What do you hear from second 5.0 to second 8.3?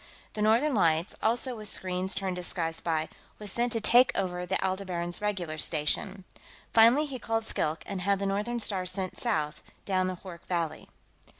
regular station. Finally, he called Skilk and had the